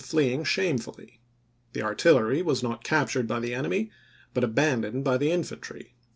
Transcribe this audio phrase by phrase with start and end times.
[0.03, 1.19] fleeing shamefully.
[1.73, 3.91] The artillery was not captured by the enemy,
[4.33, 5.93] but abandoned by the infantry."